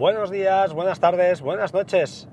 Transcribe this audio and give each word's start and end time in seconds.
Buenos 0.00 0.30
días, 0.30 0.72
buenas 0.72 0.98
tardes, 0.98 1.42
buenas 1.42 1.74
noches. 1.74 2.26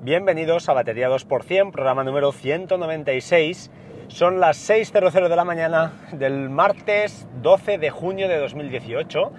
Bienvenidos 0.00 0.68
a 0.68 0.72
Batería 0.72 1.08
2%, 1.08 1.70
programa 1.70 2.02
número 2.02 2.32
196. 2.32 3.70
Son 4.08 4.40
las 4.40 4.68
6.00 4.68 5.28
de 5.28 5.36
la 5.36 5.44
mañana 5.44 5.92
del 6.10 6.50
martes 6.50 7.28
12 7.40 7.78
de 7.78 7.90
junio 7.90 8.26
de 8.26 8.38
2018 8.38 9.30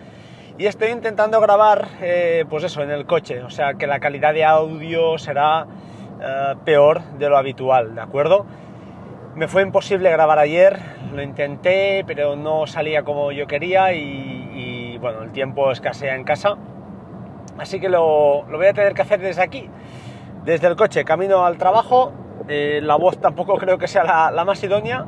y 0.58 0.68
estoy 0.68 0.88
intentando 0.88 1.42
grabar, 1.42 1.90
eh, 2.00 2.46
pues 2.50 2.64
eso, 2.64 2.82
en 2.82 2.92
el 2.92 3.06
coche, 3.06 3.44
o 3.44 3.50
sea 3.50 3.74
que 3.74 3.88
la 3.88 4.00
calidad 4.00 4.34
de 4.34 4.46
audio 4.46 5.18
será 5.18 5.68
eh, 6.22 6.54
peor 6.64 7.02
de 7.20 7.28
lo 7.28 7.36
habitual, 7.36 7.94
¿de 7.94 8.00
acuerdo? 8.00 8.46
Me 9.36 9.50
fue 9.50 9.64
imposible 9.64 10.10
grabar 10.12 10.40
ayer, 10.40 10.80
lo 11.14 11.22
intenté, 11.22 12.06
pero 12.08 12.38
no 12.38 12.68
salía 12.68 13.04
como 13.04 13.34
yo 13.34 13.48
quería 13.48 13.92
y, 13.92 14.98
bueno, 15.02 15.24
el 15.24 15.34
tiempo 15.34 15.74
escasea 15.74 16.16
en 16.16 16.24
casa, 16.24 16.58
así 17.58 17.80
que 17.80 17.90
lo, 17.90 18.44
voy 18.44 18.66
a 18.68 18.74
tener 18.74 18.94
que 18.94 19.02
hacer 19.02 19.20
desde 19.20 19.42
aquí, 19.42 19.70
desde 20.44 20.68
el 20.68 20.76
coche, 20.76 21.04
camino 21.06 21.46
al 21.46 21.58
trabajo, 21.58 22.12
eh, 22.48 22.80
la 22.84 22.96
voz 22.96 23.20
tampoco 23.20 23.56
creo 23.58 23.78
que 23.78 23.88
sea 23.88 24.32
la 24.32 24.46
más 24.46 24.64
idónea, 24.64 25.06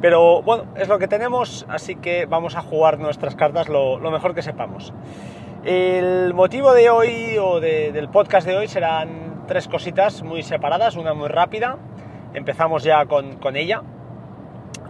pero 0.00 0.42
bueno, 0.42 0.66
es 0.76 0.88
lo 0.88 0.98
que 0.98 1.08
tenemos, 1.08 1.64
así 1.68 1.96
que 1.96 2.26
vamos 2.26 2.54
a 2.54 2.60
jugar 2.60 2.98
nuestras 2.98 3.34
cartas 3.34 3.68
lo, 3.68 3.98
mejor 3.98 4.34
que 4.34 4.42
sepamos. 4.42 4.92
El 5.64 6.34
motivo 6.34 6.74
de 6.74 6.90
hoy 6.90 7.38
o 7.40 7.60
del 7.60 8.08
podcast 8.10 8.46
de 8.46 8.56
hoy 8.56 8.68
serán 8.68 9.44
tres 9.48 9.68
cositas 9.68 10.22
muy 10.22 10.42
separadas, 10.42 10.96
una 10.96 11.14
muy 11.14 11.28
rápida. 11.28 11.78
Empezamos 12.34 12.84
ya 12.84 13.06
con, 13.06 13.56
ella. 13.56 13.82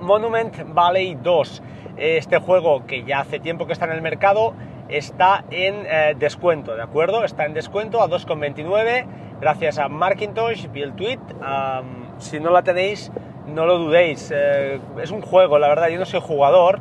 Monument 0.01 0.55
Valley 0.75 1.17
2. 1.23 1.63
Este 1.97 2.39
juego 2.39 2.85
que 2.85 3.05
ya 3.05 3.21
hace 3.21 3.39
tiempo 3.39 3.67
que 3.67 3.73
está 3.73 3.87
en 3.87 3.93
el 3.93 4.03
mercado 4.03 4.55
está 4.89 5.45
en 5.51 5.87
eh, 5.87 6.15
descuento, 6.19 6.77
¿de 6.77 6.83
acuerdo? 6.83 7.25
Está 7.25 7.47
en 7.47 7.55
descuento 7.55 8.03
a 8.03 8.09
2,29 8.09 9.07
gracias 9.41 9.79
a 9.79 9.89
Markintosh, 9.89 10.69
Bill 10.71 10.95
Tweet. 10.95 11.21
si 12.19 12.41
no 12.41 12.51
la 12.51 12.63
tenéis, 12.63 13.13
no 13.47 13.67
lo 13.67 13.79
dudéis, 13.79 14.33
eh, 14.35 14.81
es 15.03 15.11
un 15.11 15.23
juego, 15.23 15.59
la 15.59 15.69
verdad, 15.69 15.89
yo 15.89 15.99
no 15.99 16.05
soy 16.05 16.21
jugador, 16.21 16.81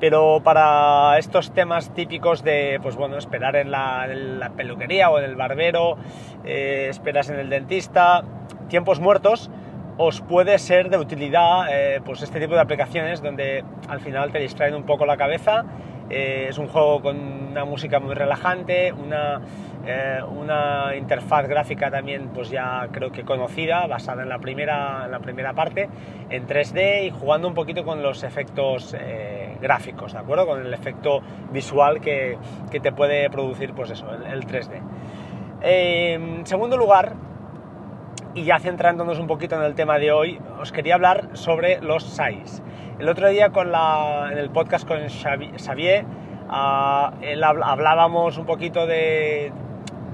pero 0.00 0.40
para 0.42 1.18
estos 1.18 1.52
temas 1.52 1.92
típicos 1.94 2.42
de, 2.42 2.78
pues 2.82 2.96
bueno, 2.96 3.18
esperar 3.18 3.56
en 3.56 3.70
la, 3.70 4.52
peluquería 4.56 5.10
o 5.10 5.18
en 5.18 5.24
el 5.24 5.36
barbero, 5.36 5.96
eh, 6.44 6.86
esperas 6.90 7.30
en 7.30 7.38
el 7.38 7.50
dentista, 7.50 8.22
tiempos 8.68 9.00
muertos, 9.00 9.50
os 9.98 10.20
puede 10.20 10.58
ser 10.58 10.90
de 10.90 10.98
utilidad 10.98 11.68
eh, 11.70 12.02
pues 12.04 12.22
este 12.22 12.38
tipo 12.38 12.54
de 12.54 12.60
aplicaciones 12.60 13.22
donde 13.22 13.64
al 13.88 14.00
final 14.00 14.30
te 14.30 14.38
distraen 14.38 14.74
un 14.74 14.84
poco 14.84 15.06
la 15.06 15.16
cabeza. 15.16 15.64
Es 16.08 16.58
un 16.58 16.68
juego 16.68 17.00
con 17.00 17.16
una 17.50 17.64
música 17.64 18.00
muy 18.00 18.14
relajante, 18.14 18.92
una 18.92 19.40
eh, 19.88 20.20
una 20.20 20.96
interfaz 20.96 21.46
gráfica 21.46 21.92
también 21.92 22.30
pues 22.34 22.50
ya 22.50 22.88
creo 22.90 23.12
que 23.12 23.22
conocida, 23.22 23.86
basada 23.86 24.24
en 24.24 24.28
la 24.28 24.40
primera, 24.40 25.06
la 25.06 25.20
primera 25.20 25.52
parte, 25.52 25.88
en 26.28 26.44
3D 26.48 27.06
y 27.06 27.10
jugando 27.10 27.46
un 27.46 27.54
poquito 27.54 27.84
con 27.84 28.02
los 28.02 28.24
efectos 28.24 28.96
eh, 28.98 29.56
gráficos, 29.60 30.14
¿de 30.14 30.18
acuerdo? 30.18 30.44
Con 30.44 30.66
el 30.66 30.74
efecto 30.74 31.20
visual 31.52 32.00
que, 32.00 32.36
que 32.68 32.80
te 32.80 32.90
puede 32.90 33.30
producir 33.30 33.74
pues 33.74 33.90
eso, 33.90 34.06
el, 34.10 34.44
3D. 34.44 34.80
en 35.62 36.44
segundo 36.44 36.76
lugar, 36.76 37.12
y 38.36 38.44
ya 38.44 38.58
centrándonos 38.58 39.18
un 39.18 39.26
poquito 39.26 39.56
en 39.56 39.62
el 39.62 39.74
tema 39.74 39.98
de 39.98 40.12
hoy, 40.12 40.38
os 40.60 40.70
quería 40.70 40.94
hablar 40.94 41.30
sobre 41.32 41.80
los 41.80 42.04
SAIs. 42.04 42.62
El 42.98 43.08
otro 43.08 43.30
día 43.30 43.48
con 43.48 43.72
la, 43.72 44.28
en 44.30 44.36
el 44.36 44.50
podcast 44.50 44.86
con 44.86 44.98
Xavier, 45.08 46.04
ah, 46.50 47.14
hablábamos 47.64 48.36
un 48.36 48.44
poquito 48.44 48.86
de, 48.86 49.50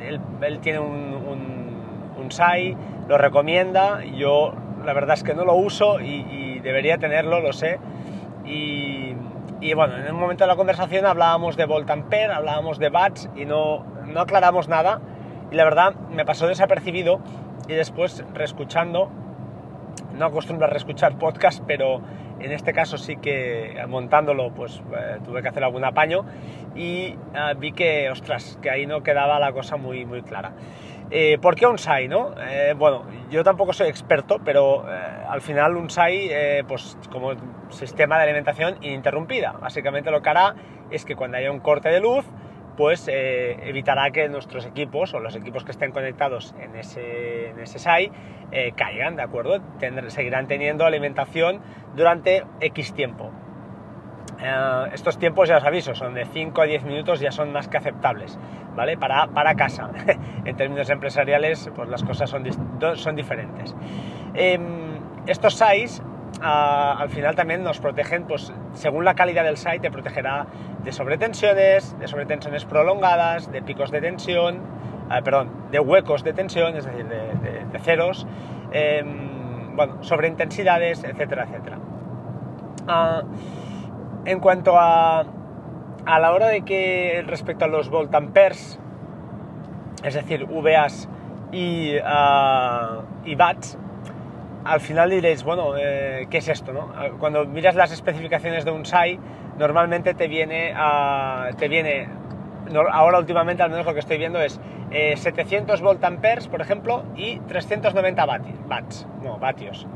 él, 0.00 0.60
tiene 0.60 0.78
un, 0.78 2.14
un, 2.16 2.30
SAI, 2.30 2.76
lo 3.08 3.18
recomienda, 3.18 4.04
yo 4.04 4.54
la 4.84 4.92
verdad 4.92 5.14
es 5.14 5.24
que 5.24 5.34
no 5.34 5.44
lo 5.44 5.54
uso 5.54 6.00
y, 6.00 6.60
debería 6.60 6.98
tenerlo, 6.98 7.40
lo 7.40 7.52
sé. 7.52 7.80
Y, 8.44 9.14
bueno, 9.74 9.96
en 9.96 10.14
un 10.14 10.20
momento 10.20 10.44
de 10.44 10.48
la 10.48 10.56
conversación 10.56 11.06
hablábamos 11.06 11.56
de 11.56 11.66
volt 11.66 11.90
ampere, 11.90 12.32
hablábamos 12.32 12.78
de 12.78 12.88
watts 12.88 13.28
y 13.34 13.44
no, 13.46 13.84
no 14.06 14.20
aclaramos 14.20 14.68
nada. 14.68 15.00
Y 15.50 15.56
la 15.56 15.64
verdad 15.64 15.94
me 16.10 16.24
pasó 16.24 16.46
desapercibido 16.46 17.20
y 17.68 17.74
después 17.74 18.24
reescuchando, 18.34 19.10
no 20.14 20.26
acostumbro 20.26 20.66
a 20.66 20.70
reescuchar 20.70 21.16
podcast, 21.18 21.62
pero 21.66 22.00
en 22.40 22.52
este 22.52 22.72
caso 22.72 22.98
sí 22.98 23.16
que 23.16 23.82
montándolo 23.88 24.52
pues 24.52 24.82
eh, 24.96 25.18
tuve 25.24 25.42
que 25.42 25.48
hacer 25.48 25.64
algún 25.64 25.84
apaño 25.84 26.24
y 26.74 27.04
eh, 27.34 27.54
vi 27.58 27.72
que, 27.72 28.10
ostras, 28.10 28.58
que 28.60 28.70
ahí 28.70 28.86
no 28.86 29.02
quedaba 29.02 29.38
la 29.38 29.52
cosa 29.52 29.76
muy, 29.76 30.04
muy 30.04 30.22
clara. 30.22 30.52
Eh, 31.10 31.38
¿Por 31.38 31.56
qué 31.56 31.66
un 31.66 31.76
SAI, 31.76 32.08
no? 32.08 32.34
bueno, 32.76 33.04
yo 33.30 33.44
tampoco 33.44 33.74
soy 33.74 33.88
experto, 33.88 34.38
pero 34.42 34.86
al 34.86 35.42
final 35.42 35.76
un 35.76 35.90
SAI, 35.90 36.62
pues 36.66 36.96
como 37.10 37.32
sistema 37.68 38.16
de 38.16 38.22
alimentación 38.22 38.76
ininterrumpida. 38.80 39.52
Básicamente 39.52 40.10
lo 40.10 40.22
que 40.22 40.30
hará 40.30 40.54
es 40.90 41.04
que 41.04 41.14
cuando 41.14 41.36
haya 41.36 41.50
un 41.50 41.60
corte 41.60 41.90
de 41.90 42.00
luz, 42.00 42.24
pues 42.76 43.08
eh, 43.08 43.58
evitará 43.64 44.10
que 44.10 44.28
nuestros 44.28 44.66
equipos 44.66 45.14
o 45.14 45.20
los 45.20 45.36
equipos 45.36 45.64
que 45.64 45.72
estén 45.72 45.92
conectados 45.92 46.54
en 46.60 46.76
ese, 46.76 47.50
en 47.50 47.60
ese 47.60 47.78
SAI 47.78 48.10
eh, 48.50 48.72
caigan, 48.76 49.16
¿de 49.16 49.22
acuerdo? 49.22 49.60
seguirán 50.08 50.46
teniendo 50.46 50.84
alimentación 50.84 51.60
durante 51.94 52.44
X 52.60 52.94
tiempo. 52.94 53.30
Eh, 54.40 54.90
estos 54.92 55.18
tiempos, 55.18 55.48
ya 55.48 55.58
os 55.58 55.64
aviso, 55.64 55.94
son 55.94 56.14
de 56.14 56.24
5 56.24 56.62
a 56.62 56.64
10 56.64 56.84
minutos, 56.84 57.20
ya 57.20 57.30
son 57.30 57.52
más 57.52 57.68
que 57.68 57.76
aceptables, 57.76 58.38
¿vale? 58.74 58.96
Para, 58.96 59.28
para 59.28 59.54
casa. 59.54 59.90
en 60.44 60.56
términos 60.56 60.90
empresariales, 60.90 61.70
pues 61.74 61.88
las 61.88 62.02
cosas 62.02 62.28
son, 62.28 62.44
son 62.96 63.16
diferentes. 63.16 63.74
Em, 64.34 64.98
estos 65.26 65.54
SAIs 65.54 66.02
al 66.42 67.08
final 67.08 67.34
también 67.36 67.62
nos 67.62 67.78
protegen, 67.78 68.24
pues 68.24 68.52
según 68.74 69.04
la 69.04 69.14
calidad 69.14 69.44
del 69.44 69.56
site, 69.56 69.80
te 69.80 69.90
protegerá 69.90 70.46
de 70.82 70.92
sobretensiones, 70.92 71.98
de 71.98 72.08
sobretensiones 72.08 72.64
prolongadas, 72.64 73.50
de 73.52 73.62
picos 73.62 73.90
de 73.90 74.00
tensión, 74.00 74.56
eh, 75.10 75.22
perdón, 75.22 75.50
de 75.70 75.78
huecos 75.78 76.24
de 76.24 76.32
tensión, 76.32 76.76
es 76.76 76.84
decir, 76.84 77.06
de, 77.06 77.78
ceros, 77.80 78.26
em, 78.72 79.76
bueno, 79.76 80.02
sobreintensidades, 80.02 81.04
etcétera, 81.04 81.44
etcétera. 81.44 81.78
Ah, 82.88 83.22
en 84.24 84.40
cuanto 84.40 84.78
a, 84.78 85.24
a 86.04 86.18
la 86.18 86.32
hora 86.32 86.48
de 86.48 86.62
que 86.62 87.22
respecto 87.26 87.64
a 87.64 87.68
los 87.68 87.88
voltamperes, 87.88 88.78
es 90.02 90.14
decir, 90.14 90.46
VAs 90.46 91.08
y, 91.52 91.96
uh, 91.96 93.02
y 93.24 93.34
BATs, 93.34 93.78
al 94.64 94.80
final 94.80 95.10
diréis, 95.10 95.42
bueno, 95.44 95.74
eh, 95.76 96.26
¿qué 96.30 96.38
es 96.38 96.48
esto? 96.48 96.72
No? 96.72 96.92
Cuando 97.18 97.44
miras 97.44 97.74
las 97.74 97.92
especificaciones 97.92 98.64
de 98.64 98.70
un 98.70 98.86
SAI, 98.86 99.18
normalmente 99.58 100.14
te 100.14 100.28
viene, 100.28 100.74
te 101.58 101.68
viene 101.68 102.08
ahora 102.90 103.18
últimamente 103.18 103.62
al 103.62 103.70
menos 103.70 103.86
lo 103.86 103.92
que 103.92 104.00
estoy 104.00 104.18
viendo 104.18 104.40
es 104.40 104.60
700 104.90 105.80
eh, 105.80 105.82
voltamperes, 105.82 106.48
por 106.48 106.60
ejemplo, 106.60 107.04
y 107.16 107.38
390 107.40 108.26
watts, 108.68 109.06
no, 109.22 109.38
vatios. 109.38 109.86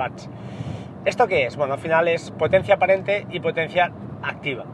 ¿Esto 1.04 1.28
qué 1.28 1.46
es? 1.46 1.56
Bueno, 1.56 1.74
al 1.74 1.80
final 1.80 2.08
es 2.08 2.30
potencia 2.32 2.74
aparente 2.74 3.26
y 3.30 3.40
potencia 3.40 3.92
activa. 4.22 4.64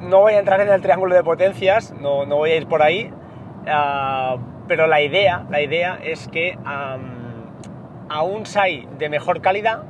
no 0.00 0.20
voy 0.20 0.32
a 0.34 0.38
entrar 0.38 0.60
en 0.60 0.68
el 0.68 0.80
triángulo 0.80 1.14
de 1.14 1.22
potencias, 1.22 1.92
no, 1.92 2.26
no 2.26 2.36
voy 2.36 2.50
a 2.50 2.56
ir 2.56 2.66
por 2.66 2.82
ahí, 2.82 3.12
ah, 3.66 4.36
pero 4.66 4.86
la 4.86 5.00
idea, 5.00 5.44
la 5.50 5.60
idea 5.60 5.98
es 6.02 6.28
que 6.28 6.58
a 8.08 8.22
un 8.22 8.46
SAI 8.46 8.88
de 8.98 9.08
mejor 9.08 9.40
calidad 9.40 9.82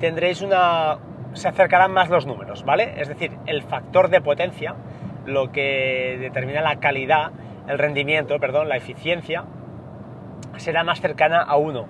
tendréis 0.00 0.42
una... 0.42 0.98
se 1.32 1.48
acercarán 1.48 1.92
más 1.92 2.10
los 2.10 2.26
números, 2.26 2.64
¿vale? 2.64 2.94
Es 2.98 3.08
decir, 3.08 3.32
el 3.46 3.62
factor 3.62 4.10
de 4.10 4.20
potencia, 4.20 4.74
lo 5.26 5.52
que 5.52 6.18
determina 6.20 6.60
la 6.60 6.76
calidad, 6.76 7.32
el 7.68 7.78
rendimiento, 7.78 8.38
perdón, 8.38 8.68
la 8.68 8.76
eficiencia, 8.76 9.44
será 10.56 10.84
más 10.84 11.00
cercana 11.00 11.42
a 11.42 11.56
1. 11.56 11.86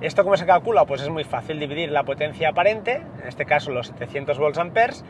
¿Esto 0.00 0.24
cómo 0.24 0.36
se 0.36 0.46
calcula? 0.46 0.84
Pues 0.84 1.02
es 1.02 1.08
muy 1.08 1.24
fácil 1.24 1.58
dividir 1.58 1.90
la 1.90 2.04
potencia 2.04 2.50
aparente, 2.50 3.02
en 3.20 3.26
este 3.26 3.46
caso 3.46 3.70
los 3.70 3.88
700 3.88 4.38
volts 4.38 4.58
amperes, 4.58 5.04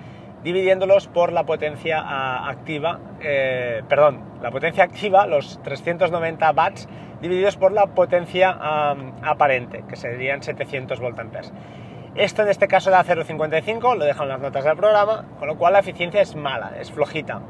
dividiéndolos 0.44 1.08
por 1.08 1.32
la 1.32 1.44
potencia 1.44 2.00
ah, 2.00 2.48
activa, 2.48 3.00
eh, 3.20 3.82
perdón, 3.88 4.22
la 4.40 4.50
potencia 4.52 4.84
activa, 4.84 5.26
los 5.26 5.60
390 5.62 6.50
watts, 6.52 6.88
divididos 7.28 7.56
por 7.56 7.72
la 7.72 7.86
potencia 7.86 8.56
aparente, 9.22 9.84
que 9.88 9.96
serían 9.96 10.42
700 10.42 11.00
voltamperes. 11.00 11.52
Esto 12.14 12.42
en 12.42 12.48
este 12.48 12.66
caso 12.66 12.90
da 12.90 13.04
0,55, 13.04 13.96
lo 13.96 14.04
dejan 14.04 14.24
en 14.24 14.28
las 14.30 14.40
notas 14.40 14.64
del 14.64 14.76
programa, 14.76 15.26
con 15.38 15.48
lo 15.48 15.56
cual 15.56 15.74
la 15.74 15.80
eficiencia 15.80 16.22
es 16.22 16.34
mala, 16.34 16.72
es 16.80 16.90
flojita. 16.90 17.42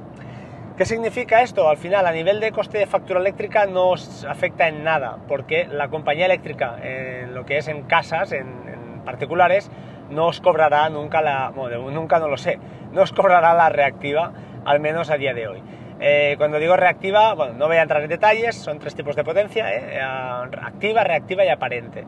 ¿Qué 0.76 0.84
significa 0.84 1.42
esto? 1.42 1.68
Al 1.68 1.76
final, 1.76 2.06
a 2.06 2.12
nivel 2.12 2.40
de 2.40 2.52
coste 2.52 2.78
de 2.78 2.86
factura 2.86 3.20
eléctrica 3.20 3.66
no 3.66 3.90
os 3.90 4.24
afecta 4.24 4.68
en 4.68 4.82
nada, 4.82 5.18
porque 5.28 5.66
la 5.66 5.88
compañía 5.88 6.26
eléctrica, 6.26 6.76
en 6.82 7.32
lo 7.32 7.46
que 7.46 7.58
es 7.58 7.68
en 7.68 7.84
casas, 7.84 8.32
en, 8.32 9.02
particulares, 9.04 9.70
no 10.10 10.26
os 10.26 10.40
cobrará 10.40 10.90
nunca 10.90 11.22
la, 11.22 11.52
nunca 11.92 12.18
no 12.18 12.28
lo 12.28 12.36
sé, 12.36 12.58
no 12.92 13.02
os 13.02 13.12
cobrará 13.12 13.54
la 13.54 13.68
reactiva, 13.68 14.32
al 14.64 14.80
menos 14.80 15.10
a 15.10 15.16
día 15.16 15.32
de 15.32 15.46
hoy. 15.46 15.62
Eh, 16.00 16.34
cuando 16.38 16.58
digo 16.58 16.76
reactiva, 16.76 17.34
bueno, 17.34 17.54
no 17.54 17.66
voy 17.66 17.76
a 17.76 17.82
entrar 17.82 18.02
en 18.02 18.08
detalles, 18.08 18.56
son 18.56 18.78
tres 18.78 18.94
tipos 18.94 19.16
de 19.16 19.24
potencia, 19.24 19.72
¿eh? 19.72 20.00
activa, 20.00 21.04
reactiva 21.04 21.44
y 21.44 21.48
aparente. 21.48 22.04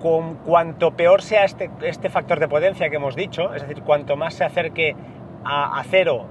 con 0.00 0.34
cuanto 0.36 0.90
peor 0.96 1.22
sea 1.22 1.44
este, 1.44 1.70
este, 1.82 2.10
factor 2.10 2.40
de 2.40 2.48
potencia 2.48 2.90
que 2.90 2.96
hemos 2.96 3.16
dicho, 3.16 3.54
es 3.54 3.62
decir, 3.62 3.82
cuanto 3.82 4.16
más 4.16 4.34
se 4.34 4.44
acerque 4.44 4.94
a, 5.44 5.82
cero, 5.88 6.26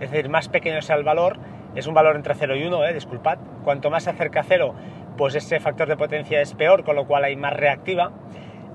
es 0.00 0.10
decir, 0.10 0.28
más 0.28 0.48
pequeño 0.48 0.82
sea 0.82 0.96
el 0.96 1.04
valor, 1.04 1.38
es 1.74 1.86
un 1.86 1.94
valor 1.94 2.16
entre 2.16 2.34
0 2.34 2.56
y 2.56 2.64
1, 2.64 2.86
eh, 2.86 2.92
disculpad, 2.94 3.38
cuanto 3.64 3.90
más 3.90 4.04
se 4.04 4.10
acerca 4.10 4.40
a 4.40 4.44
0, 4.44 4.74
pues 5.16 5.34
ese 5.34 5.60
factor 5.60 5.88
de 5.88 5.96
potencia 5.96 6.40
es 6.40 6.54
peor, 6.54 6.84
con 6.84 6.96
lo 6.96 7.06
cual 7.06 7.24
hay 7.24 7.36
más 7.36 7.52
reactiva, 7.52 8.12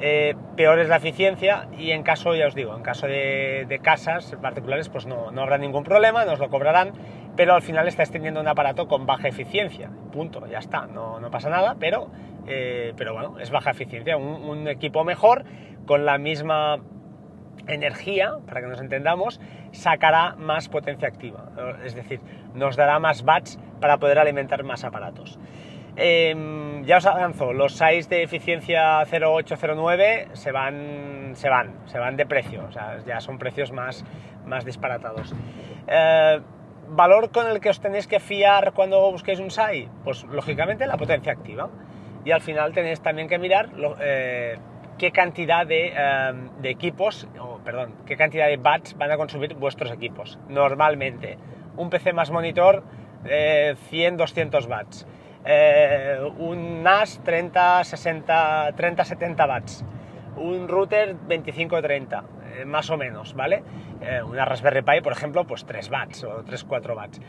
eh, 0.02 0.36
peor 0.56 0.80
es 0.80 0.90
la 0.90 0.98
eficiencia 0.98 1.68
y 1.78 1.92
en 1.92 2.04
caso, 2.04 2.36
ya 2.36 2.48
os 2.48 2.56
digo, 2.56 2.76
en 2.76 2.82
caso 2.82 3.08
de, 3.08 3.80
casas 3.84 4.36
particulares, 4.42 4.90
pues 4.90 5.06
no, 5.06 5.30
habrá 5.30 5.58
ningún 5.58 5.84
problema, 5.84 6.26
nos 6.26 6.40
lo 6.40 6.50
cobrarán, 6.50 6.94
pero 7.36 7.54
al 7.54 7.62
final 7.62 7.88
estáis 7.88 8.12
teniendo 8.12 8.40
un 8.40 8.48
aparato 8.48 8.88
con 8.88 9.06
baja 9.06 9.28
eficiencia, 9.28 9.90
punto, 10.12 10.46
ya 10.48 10.60
está, 10.60 10.88
no, 10.88 11.20
pasa 11.32 11.50
nada, 11.50 11.76
pero, 11.80 12.10
eh, 12.48 12.94
pero 12.98 13.14
bueno, 13.14 13.40
es 13.40 13.52
baja 13.52 13.72
eficiencia, 13.72 14.18
un 14.18 14.68
equipo 14.68 15.04
mejor 15.04 15.46
con 15.86 16.06
la 16.06 16.18
misma 16.18 16.80
energía, 17.68 18.34
para 18.46 18.62
que 18.62 18.68
nos 18.68 18.82
entendamos, 18.82 19.40
sacará 19.72 20.36
más 20.36 20.70
potencia 20.70 21.08
activa. 21.08 21.50
Es 21.84 21.96
decir, 21.96 22.20
nos 22.54 22.76
dará 22.76 23.00
más 23.00 23.24
watts 23.24 23.60
para 23.80 23.98
poder 23.98 24.20
alimentar 24.20 24.64
más 24.64 24.84
aparatos. 24.84 25.40
Em, 25.96 26.84
ya 26.86 26.98
os 26.98 27.06
avanzo, 27.06 27.52
los 27.54 27.74
6 27.76 28.08
de 28.08 28.24
eficiencia 28.24 29.04
0809 29.06 30.30
se 30.34 30.52
van, 30.52 31.32
se 31.36 31.50
van, 31.50 31.74
se 31.86 32.00
van 32.00 32.16
de 32.16 32.26
precio, 32.26 32.66
o 32.68 32.72
sea, 32.72 33.00
ya 33.06 33.20
son 33.20 33.38
precios 33.38 33.72
más, 33.72 34.06
más 34.46 34.64
disparatados. 34.64 35.34
Eh, 35.88 36.40
¿Valor 36.88 37.32
con 37.32 37.48
el 37.48 37.60
que 37.60 37.70
os 37.70 37.80
tenéis 37.80 38.08
que 38.08 38.20
fiar 38.20 38.74
cuando 38.74 39.12
busquéis 39.12 39.40
un 39.40 39.52
SAI? 39.52 39.90
Pues 40.04 40.24
lógicamente 40.26 40.86
la 40.88 40.98
potencia 40.98 41.32
activa. 41.32 41.70
Y 42.24 42.32
al 42.32 42.42
final 42.42 42.74
tenéis 42.74 43.02
también 43.02 43.28
que 43.28 43.40
mirar 43.40 43.70
eh, 44.02 44.58
qué 44.98 45.12
cantidad 45.12 45.66
de, 45.66 45.88
em, 45.88 46.50
de 46.62 46.70
equipos, 46.70 47.28
o 47.40 47.60
perdón, 47.60 47.96
qué 48.06 48.16
cantidad 48.16 48.48
de 48.48 48.58
watts 48.58 48.98
van 48.98 49.12
a 49.12 49.18
consumir 49.18 49.56
vuestros 49.56 49.92
equipos. 49.92 50.38
Normalmente, 50.50 51.38
un 51.78 51.90
PC 51.90 52.14
más 52.14 52.30
monitor, 52.30 52.84
100-200 53.24 54.66
eh, 54.66 54.68
watts. 54.68 55.08
Eh, 55.46 56.20
un 56.38 56.84
NAS 56.84 57.22
30, 57.24 57.84
60, 57.84 58.74
30, 58.76 59.06
70 59.06 59.48
watts. 59.48 59.86
Un 60.38 60.68
router 60.68 61.16
25-30, 61.16 62.24
eh, 62.56 62.66
más 62.66 62.90
o 62.90 62.98
menos, 62.98 63.34
¿vale? 63.34 63.64
una 64.26 64.46
Raspberry 64.46 64.82
Pi, 64.82 65.02
por 65.02 65.14
ejemplo, 65.14 65.46
pues 65.46 65.64
3 65.64 65.92
watts 65.92 66.24
o 66.24 66.44
3-4 66.44 66.96
watts. 66.96 67.22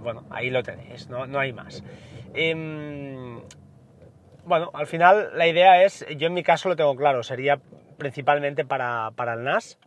bueno, 0.00 0.24
ahí 0.30 0.48
lo 0.48 0.62
tenéis, 0.62 1.10
no, 1.10 1.26
no 1.26 1.38
hay 1.38 1.52
más. 1.52 1.84
Em, 2.32 3.42
bueno, 4.44 4.70
al 4.74 4.86
final 4.86 5.30
la 5.34 5.46
idea 5.46 5.84
es, 5.84 6.06
yo 6.16 6.26
en 6.26 6.34
mi 6.34 6.42
caso 6.42 6.68
lo 6.68 6.76
tengo 6.76 6.94
claro, 6.96 7.22
sería 7.22 7.60
principalmente 7.96 8.64
para, 8.64 9.08
el 9.16 9.44
NAS, 9.44 9.78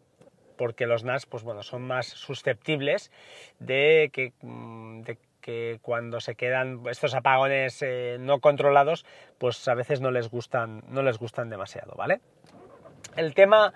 porque 0.57 0.87
los 0.87 1.03
NAS 1.03 1.25
pues 1.25 1.43
bueno, 1.43 1.61
son 1.61 1.83
más 1.83 2.07
susceptibles 2.07 3.11
de 3.59 4.09
que, 4.11 4.33
mm, 4.41 5.01
que 5.47 5.79
cuando 5.81 6.19
se 6.19 6.35
quedan 6.35 6.81
estos 6.91 7.15
apagones 7.15 7.81
eh, 7.81 8.17
no 8.19 8.41
controlados, 8.41 9.05
pues 9.37 9.65
a 9.69 9.75
veces 9.75 10.01
no 10.01 10.11
les 10.11 10.29
gustan, 10.29 10.83
no 10.89 11.03
les 11.03 11.17
gustan 11.17 11.49
demasiado, 11.49 11.93
¿vale? 11.95 12.19
El 13.15 13.33
tema, 13.33 13.73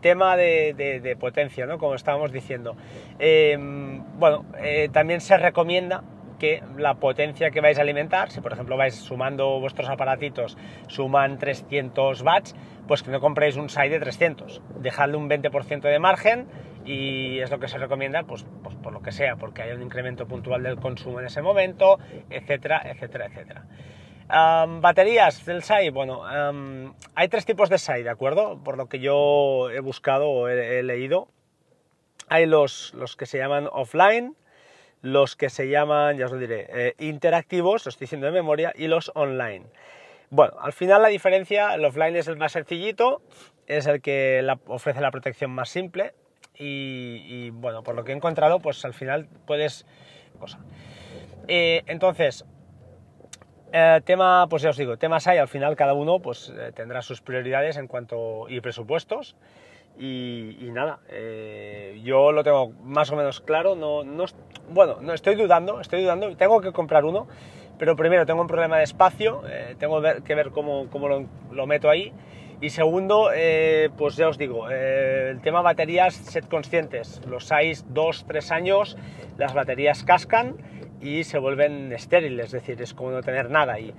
tema 0.00 0.36
de, 0.36 1.16
potencia, 1.18 1.66
¿no? 1.66 1.76
Como 1.78 1.96
estábamos 1.96 2.30
diciendo. 2.30 2.76
Em, 3.18 4.04
bueno, 4.16 4.46
eh, 4.58 4.90
también 4.92 5.20
se 5.20 5.36
recomienda 5.36 6.04
que 6.38 6.62
la 6.76 6.94
potencia 6.94 7.50
que 7.50 7.60
vais 7.60 7.78
a 7.78 7.82
alimentar, 7.82 8.30
si 8.30 8.40
por 8.40 8.52
ejemplo 8.52 8.76
vais 8.76 8.94
sumando 8.94 9.60
vuestros 9.60 9.88
aparatitos, 9.88 10.56
suman 10.88 11.38
300 11.38 12.22
watts, 12.22 12.54
pues 12.86 13.02
que 13.02 13.10
no 13.10 13.20
compréis 13.20 13.56
un 13.56 13.68
SAI 13.68 13.88
de 13.88 14.00
300. 14.00 14.62
Dejadle 14.80 15.16
un 15.16 15.28
20% 15.28 15.80
de 15.82 15.98
margen 15.98 16.46
y 16.84 17.40
es 17.40 17.50
lo 17.50 17.58
que 17.58 17.68
se 17.68 17.78
recomienda, 17.78 18.22
pues, 18.22 18.46
pues, 18.62 18.74
por 18.76 18.92
lo 18.92 19.02
que 19.02 19.12
sea, 19.12 19.36
porque 19.36 19.62
hay 19.62 19.72
un 19.72 19.82
incremento 19.82 20.26
puntual 20.26 20.62
del 20.62 20.76
consumo 20.76 21.20
en 21.20 21.26
ese 21.26 21.42
momento, 21.42 21.98
etcétera, 22.30 22.82
etcétera, 22.84 23.26
etcétera. 23.26 23.64
baterías 24.80 25.44
del 25.44 25.62
SAI, 25.62 25.90
bueno, 25.90 26.22
hay 27.14 27.28
tres 27.28 27.44
tipos 27.44 27.68
de 27.68 27.78
SAI, 27.78 28.04
¿de 28.04 28.10
acuerdo? 28.10 28.62
Por 28.62 28.76
lo 28.76 28.86
que 28.86 29.00
yo 29.00 29.70
he 29.70 29.80
buscado 29.80 30.28
o 30.28 30.48
he, 30.48 30.82
leído. 30.82 31.28
Hay 32.28 32.46
los, 32.46 32.92
los 32.94 33.16
que 33.16 33.26
se 33.26 33.38
llaman 33.38 33.68
offline, 33.70 34.36
los 35.06 35.36
que 35.36 35.50
se 35.50 35.68
llaman, 35.68 36.16
ya 36.16 36.26
os 36.26 36.32
lo 36.32 36.38
diré, 36.38 36.66
eh, 36.68 36.94
interactivos, 36.98 37.86
lo 37.86 37.90
estoy 37.90 38.06
diciendo 38.06 38.26
de 38.26 38.32
memoria, 38.32 38.72
y 38.74 38.88
los 38.88 39.12
online. 39.14 39.66
Bueno, 40.30 40.54
al 40.60 40.72
final 40.72 41.02
la 41.02 41.08
diferencia, 41.08 41.74
el 41.74 41.84
offline 41.84 42.16
es 42.16 42.26
el 42.26 42.36
más 42.36 42.52
sencillito, 42.52 43.22
es 43.68 43.86
el 43.86 44.02
que 44.02 44.44
ofrece 44.66 45.00
la 45.00 45.12
protección 45.12 45.52
más 45.52 45.68
simple 45.68 46.12
y, 46.58 47.50
bueno, 47.50 47.82
por 47.84 47.94
lo 47.94 48.02
que 48.02 48.12
he 48.12 48.16
encontrado, 48.16 48.58
pues 48.60 48.84
al 48.84 48.94
final 48.94 49.28
puedes... 49.46 49.86
Cosa. 50.40 50.58
Eh, 51.48 51.82
entonces, 51.86 52.44
eh, 53.72 54.00
tema, 54.04 54.46
pues 54.48 54.62
ya 54.62 54.70
os 54.70 54.76
digo, 54.76 54.96
temas 54.96 55.26
hay, 55.26 55.38
al 55.38 55.48
final 55.48 55.76
cada 55.76 55.94
uno 55.94 56.20
pues 56.20 56.52
tendrá 56.74 57.02
sus 57.02 57.20
prioridades 57.20 57.76
en 57.76 57.86
cuanto 57.86 58.48
y 58.48 58.60
presupuestos 58.60 59.36
y, 59.98 60.68
nada, 60.72 60.98
eh, 61.08 62.00
yo 62.04 62.32
lo 62.32 62.44
tengo 62.44 62.72
más 62.84 63.10
o 63.10 63.16
menos 63.16 63.40
claro. 63.40 63.74
No, 63.74 64.04
no, 64.04 64.24
bueno, 64.70 64.98
no 65.00 65.14
estoy 65.14 65.36
dudando, 65.36 65.80
estoy 65.80 66.02
dudando. 66.02 66.34
Tengo 66.36 66.60
que 66.60 66.72
comprar 66.72 67.04
uno, 67.04 67.26
pero 67.78 67.96
primero 67.96 68.26
tengo 68.26 68.42
un 68.42 68.46
problema 68.46 68.76
de 68.78 68.84
espacio, 68.84 69.42
eh, 69.48 69.74
tengo 69.78 70.02
que 70.24 70.34
ver 70.34 70.50
cómo, 70.50 70.88
cómo 70.90 71.08
lo, 71.08 71.66
meto 71.66 71.88
ahí. 71.88 72.12
Y 72.60 72.70
segundo, 72.70 73.30
eh, 73.34 73.90
pues 73.98 74.16
ya 74.16 74.28
os 74.28 74.38
digo, 74.38 74.70
el 74.70 75.40
tema 75.40 75.60
baterías, 75.60 76.14
sed 76.14 76.44
conscientes. 76.44 77.20
Los 77.26 77.44
6, 77.44 77.86
2, 77.88 78.24
3 78.26 78.50
años, 78.50 78.96
las 79.36 79.52
baterías 79.52 80.04
cascan 80.04 80.56
y 81.00 81.24
se 81.24 81.38
vuelven 81.38 81.92
estériles, 81.92 82.46
es 82.46 82.52
decir, 82.52 82.80
es 82.80 82.94
como 82.94 83.10
no 83.10 83.22
tener 83.22 83.50
nada 83.50 83.74
ahí 83.74 83.94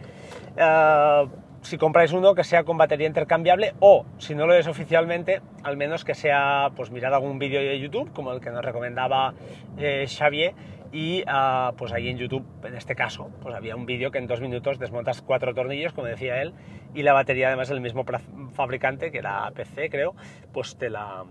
si 1.67 1.77
compráis 1.77 2.13
uno 2.13 2.33
que 2.33 2.43
sea 2.43 2.63
con 2.63 2.77
batería 2.77 3.07
intercambiable 3.07 3.73
o 3.79 4.05
si 4.17 4.35
no 4.35 4.47
lo 4.47 4.53
es 4.53 4.67
oficialmente, 4.67 5.41
al 5.63 5.75
menos 5.75 6.05
que 6.05 6.15
sea, 6.15 6.71
pues 6.75 6.91
mirad 6.91 7.13
algún 7.13 7.39
vídeo 7.39 7.59
de 7.59 7.79
YouTube 7.79 8.11
como 8.13 8.31
el 8.31 8.39
que 8.39 8.51
nos 8.51 8.63
recomendaba 8.63 9.33
eh, 9.77 10.05
Xavier 10.07 10.53
y 10.93 11.23
ah, 11.27 11.73
pues 11.77 11.91
ahí 11.91 12.07
en 12.07 12.17
YouTube, 12.17 12.45
en 12.63 12.75
este 12.75 12.95
caso, 12.95 13.29
pues 13.41 13.53
había 13.53 13.75
un 13.75 13.85
vídeo 13.85 14.11
que 14.11 14.17
en 14.17 14.27
dos 14.27 14.39
minutos 14.39 14.79
desmontas 14.79 15.21
cuatro 15.21 15.53
tornillos, 15.53 15.91
como 15.91 16.07
decía 16.07 16.41
él, 16.41 16.53
y 16.93 17.03
la 17.03 17.11
batería 17.11 17.47
además 17.47 17.69
el 17.69 17.81
mismo 17.81 18.05
fabricante, 18.53 19.11
que 19.11 19.17
era 19.17 19.51
PC 19.51 19.89
creo, 19.89 20.15
pues 20.53 20.77
te 20.77 20.89
la, 20.89 21.25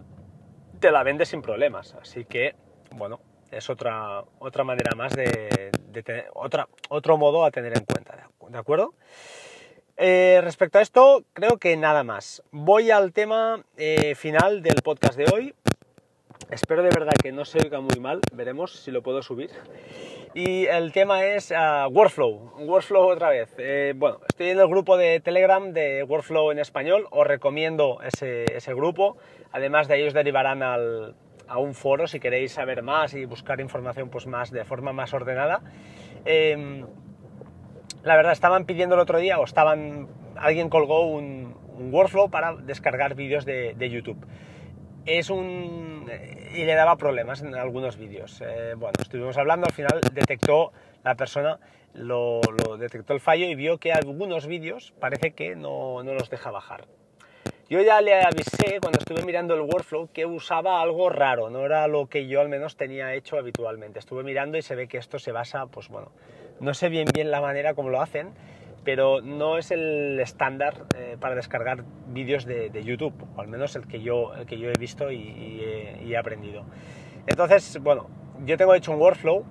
te 0.78 0.90
la 0.90 1.02
vende 1.02 1.24
sin 1.24 1.40
problemas. 1.40 1.94
Así 1.94 2.26
que, 2.26 2.54
bueno, 2.90 3.20
es 3.50 3.70
otra, 3.70 4.24
otra 4.38 4.64
manera 4.64 4.94
más 4.96 5.14
de, 5.14 5.70
tener, 6.04 6.26
otra, 6.34 6.68
otro 6.88 7.16
modo 7.16 7.44
a 7.44 7.50
tener 7.50 7.76
en 7.76 7.84
cuenta, 7.84 8.28
¿de 8.48 8.58
acuerdo? 8.58 8.94
Eh, 9.98 10.40
respecto 10.42 10.78
a 10.78 10.82
esto, 10.82 11.24
creo 11.32 11.56
que 11.56 11.74
nada 11.76 12.04
más. 12.04 12.42
Voy 12.50 12.90
al 12.90 13.12
tema 13.12 13.64
eh, 13.78 14.14
final 14.14 14.62
del 14.62 14.82
podcast 14.82 15.16
de 15.16 15.24
hoy. 15.32 15.54
Espero 16.50 16.82
de 16.82 16.90
verdad 16.90 17.14
que 17.20 17.32
no 17.32 17.44
se 17.44 17.58
oiga 17.58 17.80
muy 17.80 17.98
mal, 17.98 18.20
veremos 18.32 18.72
si 18.72 18.90
lo 18.90 19.02
puedo 19.02 19.22
subir. 19.22 19.50
Y 20.34 20.66
el 20.66 20.92
tema 20.92 21.24
es 21.24 21.50
uh, 21.50 21.88
Workflow, 21.90 22.52
Workflow 22.58 23.08
otra 23.08 23.30
vez. 23.30 23.54
Eh, 23.56 23.94
bueno, 23.96 24.20
estoy 24.28 24.50
en 24.50 24.60
el 24.60 24.68
grupo 24.68 24.98
de 24.98 25.18
Telegram 25.20 25.72
de 25.72 26.02
Workflow 26.02 26.52
en 26.52 26.58
español, 26.58 27.08
os 27.10 27.26
recomiendo 27.26 28.00
ese, 28.02 28.44
ese 28.54 28.74
grupo. 28.74 29.16
Además 29.50 29.88
de 29.88 29.94
ahí 29.94 30.06
os 30.06 30.12
derivarán 30.12 30.62
al, 30.62 31.16
a 31.48 31.58
un 31.58 31.74
foro 31.74 32.06
si 32.06 32.20
queréis 32.20 32.52
saber 32.52 32.82
más 32.82 33.14
y 33.14 33.24
buscar 33.24 33.60
información 33.60 34.10
pues 34.10 34.26
más 34.26 34.50
de 34.50 34.64
forma 34.64 34.92
más 34.92 35.14
ordenada. 35.14 35.60
Eh, 36.24 36.84
la 38.06 38.14
verdad, 38.14 38.32
estaban 38.32 38.66
pidiendo 38.66 38.94
el 38.94 39.00
otro 39.00 39.18
día, 39.18 39.40
o 39.40 39.44
estaban, 39.44 40.06
alguien 40.36 40.68
colgó 40.70 41.08
un, 41.08 41.56
workflow 41.90 42.30
para 42.30 42.54
descargar 42.54 43.16
vídeos 43.16 43.44
de, 43.44 43.90
YouTube. 43.90 44.24
Es 45.04 45.28
un... 45.28 46.08
y 46.54 46.64
le 46.64 46.74
daba 46.74 46.96
problemas 46.96 47.42
en 47.42 47.54
algunos 47.56 47.98
vídeos. 47.98 48.40
Eh, 48.46 48.74
bueno, 48.76 48.94
estuvimos 49.00 49.36
hablando, 49.36 49.66
al 49.66 49.72
final 49.72 50.00
detectó 50.14 50.72
la 51.02 51.16
persona, 51.16 51.58
lo, 51.94 52.40
detectó 52.78 53.12
el 53.12 53.20
fallo 53.20 53.46
y 53.46 53.56
vio 53.56 53.78
que 53.78 53.92
algunos 53.92 54.46
vídeos 54.46 54.94
parece 55.00 55.32
que 55.32 55.56
no, 55.56 56.04
no 56.04 56.14
los 56.14 56.30
deja 56.30 56.52
bajar. 56.52 56.86
Yo 57.68 57.82
ya 57.82 58.00
le 58.00 58.14
avisé 58.22 58.78
cuando 58.80 59.00
estuve 59.00 59.24
mirando 59.24 59.52
el 59.54 59.62
workflow 59.62 60.08
que 60.12 60.24
usaba 60.24 60.80
algo 60.80 61.10
raro, 61.10 61.50
no 61.50 61.64
era 61.64 61.88
lo 61.88 62.06
que 62.06 62.28
yo 62.28 62.40
al 62.40 62.48
menos 62.48 62.76
tenía 62.76 63.12
hecho 63.14 63.38
habitualmente. 63.38 63.98
Estuve 63.98 64.22
mirando 64.22 64.56
y 64.56 64.62
se 64.62 64.76
ve 64.76 64.86
que 64.86 64.98
esto 64.98 65.18
se 65.18 65.32
basa, 65.32 65.66
pues 65.66 65.88
bueno, 65.88 66.12
no 66.60 66.74
sé 66.74 66.88
bien 66.88 67.08
bien 67.12 67.32
la 67.32 67.40
manera 67.40 67.74
como 67.74 67.88
lo 67.88 68.00
hacen, 68.00 68.30
pero 68.84 69.20
no 69.20 69.58
es 69.58 69.72
el 69.72 70.20
estándar 70.20 70.84
eh, 70.96 71.16
para 71.18 71.34
descargar 71.34 71.82
vídeos 72.06 72.44
de, 72.44 72.70
YouTube, 72.84 73.14
o 73.34 73.40
al 73.40 73.48
menos 73.48 73.74
el 73.74 73.88
que 73.88 74.00
yo, 74.00 74.32
el 74.36 74.46
que 74.46 74.58
yo 74.58 74.68
he 74.68 74.78
visto 74.78 75.10
y, 75.10 75.60
he, 76.08 76.16
aprendido. 76.16 76.64
Entonces, 77.26 77.80
bueno, 77.82 78.06
yo 78.44 78.56
tengo 78.56 78.76
hecho 78.76 78.92
un 78.92 79.00
workflow 79.00 79.44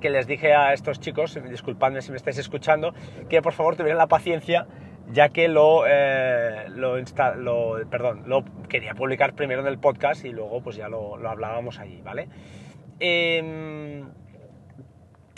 que 0.00 0.08
les 0.08 0.28
dije 0.28 0.54
a 0.54 0.72
estos 0.72 1.00
chicos, 1.00 1.36
disculpadme 1.50 2.00
si 2.00 2.12
me 2.12 2.16
estáis 2.16 2.38
escuchando, 2.38 2.94
que 3.28 3.42
por 3.42 3.54
favor 3.54 3.74
tuvieran 3.74 3.98
la 3.98 4.06
paciencia 4.06 4.68
ya 5.12 5.30
que 5.30 5.48
lo, 5.48 5.84
eh, 5.86 6.37
lo, 6.68 7.88
perdón, 7.90 8.24
lo 8.26 8.44
quería 8.68 8.94
publicar 8.94 9.34
primero 9.34 9.60
en 9.60 9.66
el 9.66 9.78
podcast 9.78 10.24
y 10.24 10.30
luego 10.30 10.60
pues 10.60 10.76
ya 10.76 10.88
lo, 10.88 11.16
lo 11.16 11.28
hablábamos 11.30 11.78
allí, 11.78 12.00
¿vale? 12.02 12.28
Em, 13.00 14.08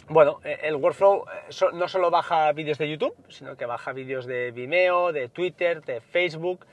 bueno, 0.09 0.41
e, 0.43 0.59
el 0.63 0.77
workflow 0.77 1.25
eh, 1.29 1.67
no 1.75 1.89
solo 1.89 2.11
baja 2.11 2.51
vídeos 2.53 2.79
de 2.79 2.91
YouTube, 2.91 3.15
sino 3.29 3.57
que 3.57 3.67
baja 3.67 3.93
vídeos 3.93 4.27
de 4.27 4.51
Vimeo, 4.51 5.13
de 5.13 5.29
Twitter, 5.29 5.83
de 5.83 6.01
Facebook. 6.01 6.67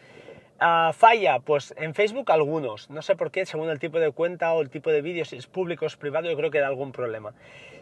Ah, 0.60 0.92
falla, 0.92 1.40
pues 1.40 1.74
en 1.78 1.94
Facebook 1.94 2.32
algunos, 2.32 2.90
no 2.90 3.04
sé 3.04 3.16
por 3.16 3.30
qué, 3.30 3.46
según 3.46 3.70
el 3.70 3.78
tipo 3.78 4.00
de 4.00 4.12
cuenta 4.12 4.54
o 4.54 4.62
el 4.62 4.72
tipo 4.72 4.90
de 4.90 5.04
vídeos, 5.04 5.30
si 5.30 5.36
es 5.36 5.46
público 5.46 5.86
o 5.86 5.88
es 5.88 5.98
privado, 5.98 6.28
yo 6.32 6.36
creo 6.36 6.50
que 6.50 6.60
da 6.60 6.68
algún 6.68 6.92
problema. 6.92 7.34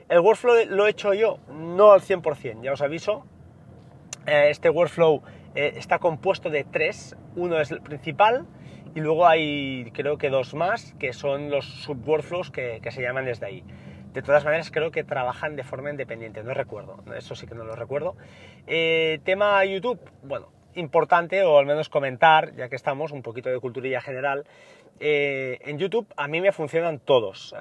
El 0.09 0.19
workflow 0.19 0.65
lo 0.67 0.85
he 0.85 0.89
hecho 0.89 1.13
yo, 1.13 1.39
no 1.49 1.93
al 1.93 2.01
100%, 2.01 2.61
ya 2.61 2.73
os 2.73 2.81
aviso. 2.81 3.25
Eh, 4.27 4.47
este 4.49 4.69
workflow 4.69 5.23
eh, 5.55 5.73
está 5.77 5.99
compuesto 5.99 6.49
de 6.49 6.63
tres, 6.63 7.15
uno 7.35 7.59
es 7.59 7.71
el 7.71 7.81
principal 7.81 8.45
y 8.93 8.99
luego 8.99 9.27
hay 9.27 9.91
creo 9.93 10.17
que 10.17 10.29
dos 10.29 10.53
más 10.53 10.93
que 10.99 11.13
son 11.13 11.49
los 11.49 11.65
subworkflows 11.65 12.51
que, 12.51 12.79
que 12.81 12.91
se 12.91 13.01
llaman 13.01 13.25
desde 13.25 13.45
ahí. 13.45 13.63
De 14.13 14.21
todas 14.21 14.45
maneras, 14.45 14.71
creo 14.71 14.91
que 14.91 15.03
trabajan 15.03 15.57
de 15.57 15.63
forma 15.65 15.89
independiente, 15.89 16.41
no 16.41 16.53
recuerdo, 16.53 17.03
eso 17.17 17.35
sí 17.35 17.47
que 17.47 17.55
no 17.55 17.65
lo 17.65 17.75
recuerdo. 17.75 18.15
Eh, 18.65 19.19
tema 19.25 19.65
YouTube, 19.65 19.99
bueno, 20.23 20.47
importante, 20.75 21.43
o 21.43 21.57
al 21.57 21.65
menos 21.65 21.89
comentar, 21.89 22.55
ya 22.55 22.69
que 22.69 22.77
estamos, 22.77 23.11
un 23.11 23.21
poquito 23.21 23.49
de 23.49 23.59
culturilla 23.59 23.99
general. 23.99 24.45
Eh, 25.01 25.59
en 25.65 25.77
YouTube 25.77 26.07
a 26.15 26.29
mí 26.29 26.39
me 26.39 26.53
funcionan 26.53 26.99
todos, 26.99 27.53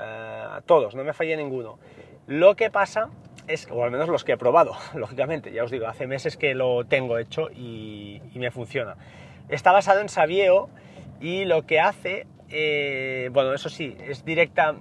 todos, 0.67 0.95
no 0.95 1.03
me 1.03 1.13
falla 1.13 1.37
ninguno. 1.37 1.81
Lo 2.29 2.55
que 2.55 2.71
pasa 2.71 3.11
es, 3.47 3.69
o 3.71 3.85
al 3.85 3.91
menos 3.91 4.09
los 4.09 4.25
que 4.25 4.33
he 4.33 4.37
probado, 4.37 4.73
lógicamente, 4.95 5.53
ya 5.53 5.65
os 5.65 5.71
digo, 5.71 5.87
hace 5.87 6.07
meses 6.07 6.37
que 6.37 6.55
lo 6.55 6.85
tengo 6.85 7.19
hecho 7.19 7.51
y, 7.51 8.21
me 8.35 8.51
funciona. 8.51 8.97
Está 9.49 9.73
basado 9.73 10.01
en 10.01 10.09
Sabieo 10.09 10.69
y 11.21 11.45
lo 11.45 11.67
que 11.67 11.81
hace, 11.81 12.27
bueno, 13.31 13.55
eso 13.55 13.69
sí, 13.69 13.97
es 14.01 14.25
directa, 14.25 14.75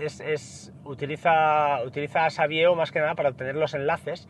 es, 0.00 0.72
utiliza, 0.84 1.82
utiliza 1.84 2.30
Sabieo 2.30 2.74
más 2.74 2.92
que 2.92 3.00
nada 3.00 3.14
para 3.14 3.30
obtener 3.30 3.56
los 3.56 3.74
enlaces, 3.74 4.28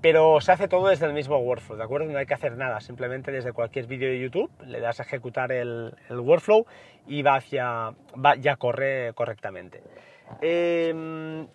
pero 0.00 0.40
se 0.40 0.52
hace 0.52 0.68
todo 0.68 0.88
desde 0.88 1.06
el 1.06 1.12
mismo 1.12 1.38
workflow, 1.38 1.76
¿de 1.76 1.84
acuerdo? 1.84 2.06
No 2.10 2.18
hay 2.18 2.26
que 2.26 2.34
hacer 2.34 2.56
nada, 2.56 2.80
simplemente 2.80 3.32
desde 3.32 3.52
cualquier 3.52 3.86
vídeo 3.86 4.08
de 4.08 4.20
YouTube 4.20 4.50
le 4.64 4.80
das 4.80 5.00
a 5.00 5.02
ejecutar 5.02 5.50
el, 5.50 5.94
workflow 6.10 6.66
y 7.06 7.22
va 7.22 7.36
hacia, 7.36 7.94
va, 8.14 8.36
ya 8.36 8.56
corre 8.56 9.12
correctamente. 9.14 9.82
Em, 10.40 11.46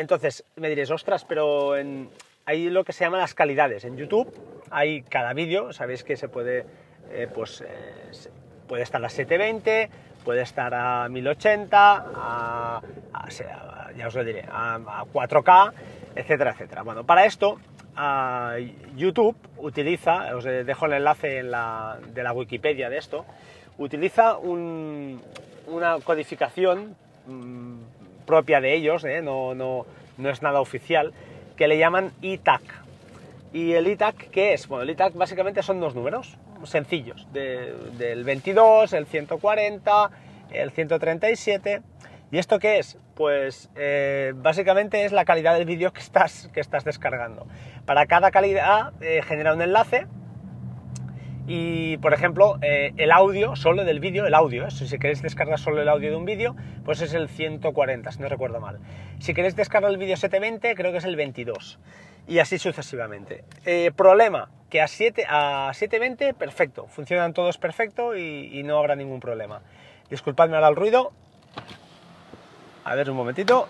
entonces, 0.00 0.44
me 0.56 0.68
diréis, 0.70 0.90
ostras, 0.90 1.24
pero 1.26 1.76
en, 1.76 2.08
hay 2.46 2.70
lo 2.70 2.84
que 2.84 2.92
se 2.92 3.04
llama 3.04 3.18
las 3.18 3.34
calidades. 3.34 3.84
En 3.84 3.96
YouTube 3.96 4.32
hay 4.70 5.02
cada 5.02 5.34
vídeo, 5.34 5.72
sabéis 5.72 6.04
que 6.04 6.16
se 6.16 6.28
puede, 6.28 6.64
eh, 7.10 7.28
pues, 7.32 7.60
eh, 7.60 8.30
puede 8.66 8.82
estar 8.82 9.04
a 9.04 9.10
720, 9.10 9.90
puede 10.24 10.40
estar 10.40 10.72
a 10.74 11.08
1080, 11.08 12.06
a, 12.14 12.80
ya 13.94 14.06
os 14.06 14.14
lo 14.14 14.24
diré, 14.24 14.46
a, 14.50 15.04
4K, 15.12 15.72
etcétera, 16.14 16.52
etcétera. 16.52 16.82
Bueno, 16.82 17.04
para 17.04 17.26
esto 17.26 17.58
YouTube 18.96 19.36
utiliza, 19.58 20.34
os 20.34 20.44
dejo 20.44 20.86
el 20.86 20.94
enlace 20.94 21.38
en 21.38 21.50
la, 21.50 21.98
de 22.14 22.22
la 22.22 22.32
Wikipedia 22.32 22.88
de 22.88 22.96
esto, 22.96 23.26
utiliza 23.76 24.38
una 24.38 25.98
codificación 26.02 26.96
mm, 27.26 27.99
propia 28.26 28.60
de 28.60 28.74
ellos, 28.74 29.04
¿eh? 29.04 29.22
no, 29.22 29.54
no, 29.54 29.86
no, 30.18 30.30
es 30.30 30.42
nada 30.42 30.60
oficial, 30.60 31.12
que 31.56 31.68
le 31.68 31.78
llaman 31.78 32.12
ITAC. 32.20 32.62
¿Y 33.52 33.72
el 33.72 33.88
ITAC 33.88 34.30
qué 34.30 34.52
es? 34.52 34.68
Bueno, 34.68 34.84
el 34.84 34.90
ITAC 34.90 35.14
básicamente 35.14 35.62
son 35.62 35.80
dos 35.80 35.94
números, 35.94 36.38
sencillos, 36.64 37.26
del 37.32 38.24
22, 38.24 38.92
el 38.92 39.06
140, 39.06 40.10
el 40.52 40.70
137. 40.70 41.82
¿Y 42.32 42.38
esto 42.38 42.60
qué 42.60 42.78
es? 42.78 42.96
Pues 43.16 43.70
eh, 43.74 44.32
básicamente 44.36 45.04
es 45.04 45.12
la 45.12 45.24
calidad 45.24 45.54
del 45.54 45.64
vídeo 45.64 45.92
que 45.92 46.00
estás, 46.00 46.48
que 46.52 46.60
estás 46.60 46.84
descargando. 46.84 47.46
Para 47.86 48.06
cada 48.06 48.30
calidad 48.30 48.92
eh, 49.00 49.20
genera 49.26 49.52
un 49.52 49.62
enlace 49.62 50.06
y, 51.46 51.96
por 51.98 52.14
ejemplo, 52.14 52.58
eh, 52.62 52.92
el 52.96 53.10
audio, 53.12 53.56
solo 53.56 53.84
del 53.84 54.00
vídeo, 54.00 54.26
el 54.26 54.34
audio, 54.34 54.70
si 54.70 54.98
queréis 54.98 55.22
descargar 55.22 55.58
solo 55.58 55.82
el 55.82 55.88
audio 55.88 56.10
de 56.10 56.16
un 56.16 56.24
vídeo, 56.24 56.54
pues 56.84 57.00
es 57.00 57.14
el 57.14 57.28
140, 57.28 58.12
si 58.12 58.20
no 58.20 58.28
recuerdo 58.28 58.60
mal. 58.60 58.78
Si 59.18 59.34
queréis 59.34 59.56
descargar 59.56 59.90
el 59.90 59.98
vídeo 59.98 60.16
720, 60.16 60.74
creo 60.74 60.92
que 60.92 60.98
es 60.98 61.04
el 61.04 61.16
22. 61.16 61.78
Y 62.28 62.38
así 62.38 62.58
sucesivamente. 62.58 63.44
problema, 63.96 64.50
que 64.70 64.80
a, 64.80 64.86
7, 64.86 65.26
a 65.28 65.70
720, 65.74 66.34
perfecto, 66.34 66.86
funcionan 66.86 67.34
todos 67.34 67.58
perfecto 67.58 68.16
y, 68.16 68.62
no 68.62 68.78
habrá 68.78 68.94
ningún 68.94 69.20
problema. 69.20 69.60
Disculpadme 70.08 70.54
ahora 70.54 70.68
el 70.68 70.76
ruido. 70.76 71.12
A 72.84 72.94
ver 72.94 73.10
un 73.10 73.16
momentito. 73.16 73.66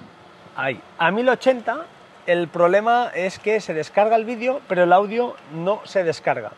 Ahí. 0.57 0.81
A 0.99 1.11
1080 1.11 1.87
el 2.27 2.49
problema 2.49 3.11
es 3.15 3.39
que 3.39 3.61
se 3.61 3.75
descarga 3.75 4.15
el 4.15 4.25
vídeo, 4.25 4.61
pero 4.69 4.85
el 4.85 4.93
audio 4.93 5.35
no 5.53 5.81
se 5.85 6.05
descarga. 6.05 6.53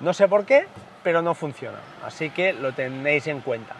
No 0.00 0.12
sé 0.12 0.28
por 0.28 0.44
qué, 0.44 0.66
pero 1.02 1.22
no 1.22 1.34
funciona. 1.34 1.78
Así 2.04 2.30
que 2.30 2.52
lo 2.52 2.72
tenéis 2.72 3.26
en 3.28 3.40
cuenta. 3.40 3.74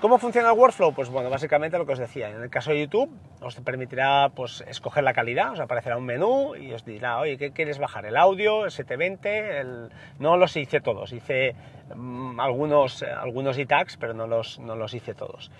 ¿Cómo 0.00 0.18
funciona 0.18 0.50
el 0.50 0.58
workflow? 0.58 0.92
Pues 0.92 1.08
bueno, 1.08 1.30
básicamente 1.30 1.78
lo 1.78 1.86
que 1.86 1.94
os 1.94 1.98
decía. 1.98 2.28
En 2.28 2.42
el 2.42 2.50
caso 2.50 2.72
de 2.72 2.80
YouTube, 2.80 3.10
os 3.40 3.54
permitirá 3.56 4.28
pues, 4.34 4.62
escoger 4.68 5.02
la 5.02 5.14
calidad, 5.14 5.52
os 5.52 5.60
aparecerá 5.60 5.96
un 5.96 6.04
menú 6.04 6.54
y 6.56 6.74
os 6.74 6.84
dirá, 6.84 7.18
oye, 7.20 7.38
¿qué 7.38 7.52
quieres 7.52 7.78
bajar? 7.78 8.04
¿El 8.04 8.18
audio? 8.18 8.66
¿El 8.66 8.70
720? 8.70 9.60
El... 9.60 9.88
No 10.18 10.36
los 10.36 10.54
hice 10.58 10.82
todos, 10.82 11.12
hice 11.12 11.54
mm, 11.94 12.38
algunos, 12.38 13.02
algunos 13.02 13.56
tags 13.66 13.96
pero 13.96 14.12
no 14.12 14.26
los, 14.26 14.58
no 14.58 14.76
los 14.76 14.92
hice 14.92 15.14
todos 15.14 15.50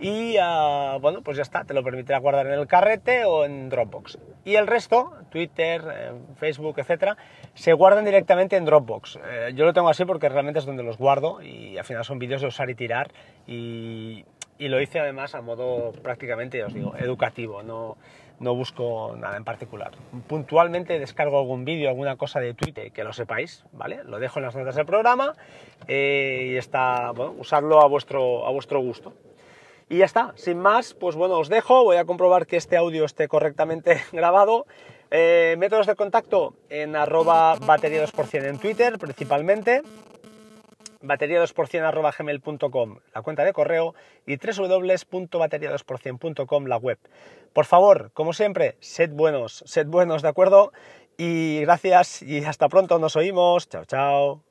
y 0.00 0.36
ah, 0.40 0.98
bueno, 1.00 1.22
pues 1.22 1.36
ya 1.36 1.42
está, 1.42 1.64
te 1.64 1.74
lo 1.74 1.84
permitirá 1.84 2.18
guardar 2.18 2.46
en 2.46 2.54
el 2.54 2.66
carrete 2.66 3.24
o 3.24 3.44
en 3.44 3.68
Dropbox. 3.68 4.18
Y 4.44 4.54
el 4.54 4.66
resto, 4.66 5.12
Twitter, 5.30 5.84
eh, 5.92 6.12
Facebook, 6.36 6.78
etcétera, 6.78 7.16
se 7.54 7.72
guardan 7.74 8.04
directamente 8.04 8.56
en 8.56 8.64
Dropbox. 8.64 9.16
Eh, 9.16 9.52
yo 9.54 9.64
lo 9.64 9.72
tengo 9.72 9.90
así 9.90 10.04
porque 10.04 10.28
realmente 10.28 10.58
es 10.58 10.66
donde 10.66 10.82
los 10.82 10.96
guardo 10.96 11.42
y 11.42 11.76
al 11.76 11.84
final 11.84 12.04
son 12.04 12.18
vídeos 12.18 12.40
de 12.40 12.48
usar 12.48 12.70
y 12.70 12.74
tirar 12.74 13.10
y, 13.46 14.24
y 14.58 14.68
lo 14.68 14.80
hice 14.80 15.00
además 15.00 15.34
a 15.34 15.42
modo 15.42 15.92
prácticamente, 16.02 16.64
os 16.64 16.72
digo, 16.72 16.96
educativo, 16.96 17.62
no, 17.62 17.98
no 18.40 18.54
busco 18.54 19.14
nada 19.16 19.36
en 19.36 19.44
particular. 19.44 19.92
Puntualmente 20.26 20.98
descargo 20.98 21.38
algún 21.38 21.64
vídeo, 21.64 21.90
alguna 21.90 22.16
cosa 22.16 22.40
de 22.40 22.54
Twitter, 22.54 22.90
que 22.90 23.04
lo 23.04 23.12
sepáis, 23.12 23.64
¿vale? 23.72 24.02
Lo 24.04 24.18
dejo 24.18 24.38
en 24.38 24.46
las 24.46 24.56
notas 24.56 24.74
del 24.74 24.86
programa 24.86 25.34
eh, 25.86 26.52
y 26.52 26.56
está, 26.56 27.10
bueno, 27.12 27.34
usarlo 27.38 27.82
a 27.82 27.86
vuestro, 27.86 28.46
a 28.46 28.50
vuestro 28.50 28.80
gusto. 28.80 29.12
Y 29.90 29.98
ya 29.98 30.04
está, 30.04 30.32
sin 30.36 30.60
más, 30.60 30.94
pues 30.94 31.16
bueno, 31.16 31.36
os 31.36 31.48
dejo, 31.48 31.82
voy 31.82 31.96
a 31.96 32.04
comprobar 32.04 32.46
que 32.46 32.56
este 32.56 32.76
audio 32.76 33.04
esté 33.04 33.26
correctamente 33.26 34.00
grabado. 34.12 34.68
Eh, 35.10 35.56
métodos 35.58 35.88
de 35.88 35.96
contacto 35.96 36.54
en 36.68 36.94
arroba 36.94 37.56
batería 37.56 38.06
2% 38.06 38.44
en 38.44 38.60
Twitter 38.60 38.96
principalmente, 39.00 39.82
batería 41.00 41.42
2% 41.42 41.82
arroba 41.82 42.14
gmail.com 42.16 42.98
la 43.12 43.22
cuenta 43.22 43.42
de 43.42 43.52
correo 43.52 43.96
y 44.26 44.36
www.batería2%.com 44.36 46.66
la 46.66 46.76
web. 46.76 46.98
Por 47.52 47.64
favor, 47.64 48.12
como 48.12 48.32
siempre, 48.32 48.76
sed 48.78 49.10
buenos, 49.10 49.64
sed 49.66 49.88
buenos, 49.88 50.22
¿de 50.22 50.28
acuerdo? 50.28 50.70
Y 51.18 51.62
gracias 51.62 52.22
y 52.22 52.44
hasta 52.44 52.68
pronto, 52.68 53.00
nos 53.00 53.16
oímos, 53.16 53.68
chao, 53.68 53.84
chao. 53.86 54.44